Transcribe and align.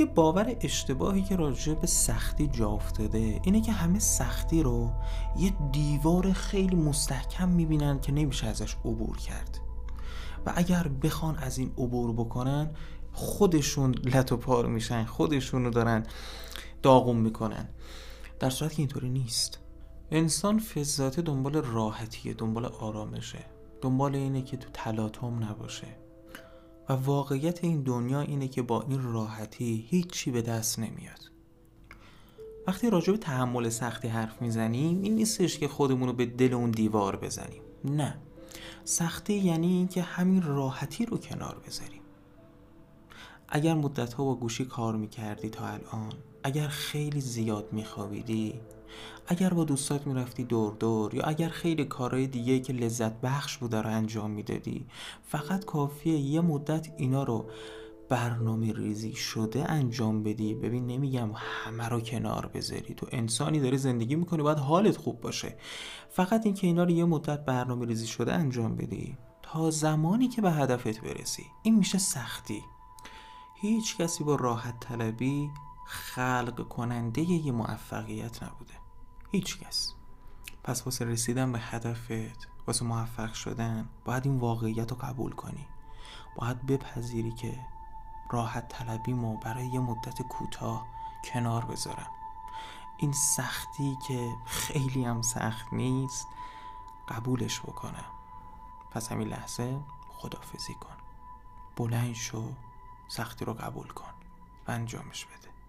یه 0.00 0.06
باور 0.06 0.56
اشتباهی 0.60 1.22
که 1.22 1.36
راجع 1.36 1.74
به 1.74 1.86
سختی 1.86 2.46
جا 2.46 2.68
افتاده 2.68 3.40
اینه 3.44 3.60
که 3.60 3.72
همه 3.72 3.98
سختی 3.98 4.62
رو 4.62 4.90
یه 5.38 5.52
دیوار 5.72 6.32
خیلی 6.32 6.76
مستحکم 6.76 7.48
می‌بینن 7.48 8.00
که 8.00 8.12
نمیشه 8.12 8.46
ازش 8.46 8.76
عبور 8.84 9.16
کرد. 9.16 9.58
و 10.46 10.52
اگر 10.56 10.88
بخوان 10.88 11.36
از 11.36 11.58
این 11.58 11.72
عبور 11.78 12.12
بکنن 12.12 12.70
خودشون 13.12 13.94
لط 13.94 14.32
و 14.32 14.36
پار 14.36 14.66
میشن 14.66 15.04
خودشون 15.04 15.64
رو 15.64 15.70
دارن 15.70 16.06
داغون 16.82 17.16
می‌کنن. 17.16 17.68
در 18.38 18.50
صورت 18.50 18.72
که 18.72 18.78
اینطوری 18.78 19.08
نیست. 19.08 19.58
انسان 20.10 20.58
فضاته 20.58 21.22
دنبال 21.22 21.54
راحتیه 21.54 22.34
دنبال 22.34 22.64
آرامشه. 22.64 23.44
دنبال 23.80 24.14
اینه 24.14 24.42
که 24.42 24.56
تو 24.56 24.68
تلاطم 24.72 25.44
نباشه. 25.44 25.86
و 26.90 26.92
واقعیت 26.92 27.64
این 27.64 27.82
دنیا 27.82 28.20
اینه 28.20 28.48
که 28.48 28.62
با 28.62 28.82
این 28.82 29.02
راحتی 29.02 29.86
هیچی 29.88 30.30
به 30.30 30.42
دست 30.42 30.78
نمیاد. 30.78 31.30
وقتی 32.66 32.90
راجع 32.90 33.12
به 33.12 33.18
تحمل 33.18 33.68
سختی 33.68 34.08
حرف 34.08 34.42
می‌زنیم 34.42 35.02
این 35.02 35.14
نیستش 35.14 35.58
که 35.58 35.68
خودمون 35.68 36.08
رو 36.08 36.14
به 36.14 36.26
دل 36.26 36.54
اون 36.54 36.70
دیوار 36.70 37.16
بزنیم. 37.16 37.62
نه. 37.84 38.18
سختی 38.84 39.34
یعنی 39.34 39.66
اینکه 39.66 40.02
همین 40.02 40.42
راحتی 40.42 41.06
رو 41.06 41.18
کنار 41.18 41.62
بذاریم. 41.66 42.02
اگر 43.48 43.74
مدت 43.74 44.12
ها 44.12 44.24
با 44.24 44.34
گوشی 44.34 44.64
کار 44.64 44.96
می‌کردی 44.96 45.48
تا 45.48 45.66
الان 45.66 46.12
اگر 46.44 46.68
خیلی 46.68 47.20
زیاد 47.20 47.72
میخوابیدی 47.72 48.60
اگر 49.26 49.54
با 49.54 49.64
دوستات 49.64 50.06
می‌رفتی 50.06 50.44
دور 50.44 50.74
دور 50.74 51.14
یا 51.14 51.22
اگر 51.22 51.48
خیلی 51.48 51.84
کارهای 51.84 52.26
دیگه 52.26 52.60
که 52.60 52.72
لذت 52.72 53.20
بخش 53.20 53.56
بود 53.56 53.74
رو 53.74 53.90
انجام 53.90 54.30
می‌دادی 54.30 54.86
فقط 55.22 55.64
کافیه 55.64 56.18
یه 56.18 56.40
مدت 56.40 56.88
اینا 56.96 57.22
رو 57.22 57.50
برنامه 58.08 58.72
ریزی 58.72 59.12
شده 59.12 59.70
انجام 59.70 60.22
بدی. 60.22 60.54
ببین 60.54 60.86
نمیگم 60.86 61.30
همه 61.34 61.88
رو 61.88 62.00
کنار 62.00 62.50
بذاری. 62.54 62.94
تو 62.94 63.06
انسانی 63.12 63.60
داری 63.60 63.78
زندگی 63.78 64.16
می‌کنی 64.16 64.42
باید 64.42 64.58
حالت 64.58 64.96
خوب 64.96 65.20
باشه. 65.20 65.56
فقط 66.10 66.46
اینکه 66.46 66.66
اینا 66.66 66.84
رو 66.84 66.90
یه 66.90 67.04
مدت 67.04 67.44
برنامه 67.44 67.86
ریزی 67.86 68.06
شده 68.06 68.32
انجام 68.32 68.76
بدی. 68.76 69.16
تا 69.42 69.70
زمانی 69.70 70.28
که 70.28 70.42
به 70.42 70.50
هدفت 70.50 71.00
برسی. 71.00 71.46
این 71.62 71.74
میشه 71.76 71.98
سختی. 71.98 72.62
هیچ 73.60 73.96
کسی 73.96 74.24
با 74.24 74.34
راحت 74.34 74.80
طلبی 74.80 75.50
خلق 75.90 76.68
کننده 76.68 77.22
یه 77.22 77.52
موفقیت 77.52 78.42
نبوده. 78.42 78.74
هیچ 79.30 79.58
کس. 79.58 79.94
پس 80.64 80.82
واسه 80.86 81.04
رسیدن 81.04 81.52
به 81.52 81.58
هدفت 81.58 82.48
واسه 82.66 82.84
موفق 82.84 83.32
شدن 83.32 83.88
باید 84.04 84.26
این 84.26 84.38
واقعیت 84.38 84.90
رو 84.90 84.96
قبول 84.96 85.32
کنی. 85.32 85.68
باید 86.36 86.66
بپذیری 86.66 87.32
که 87.32 87.60
راحت 88.30 88.68
طلبیمو 88.68 89.36
برای 89.36 89.66
یه 89.66 89.80
مدت 89.80 90.22
کوتاه 90.22 90.86
کنار 91.24 91.64
بذارم. 91.64 92.10
این 92.96 93.12
سختی 93.12 93.98
که 94.08 94.30
خیلی 94.46 95.04
هم 95.04 95.22
سخت 95.22 95.72
نیست 95.72 96.26
قبولش 97.08 97.60
بکنم. 97.60 98.10
پس 98.90 99.12
همین 99.12 99.28
لحظه 99.28 99.80
خدافزی 100.08 100.74
کن. 100.74 100.96
بلند 101.76 102.14
شو 102.14 102.52
سختی 103.08 103.44
رو 103.44 103.54
قبول 103.54 103.88
کن. 103.88 104.12
و 104.68 104.70
انجامش 104.70 105.26
بده. 105.26 105.59